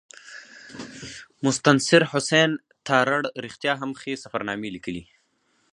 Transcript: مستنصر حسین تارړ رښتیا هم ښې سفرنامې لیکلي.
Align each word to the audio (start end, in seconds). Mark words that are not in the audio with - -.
مستنصر 1.43 2.01
حسین 2.11 2.51
تارړ 2.87 3.21
رښتیا 3.45 3.73
هم 3.81 3.91
ښې 4.01 4.13
سفرنامې 4.23 4.69
لیکلي. 4.75 5.03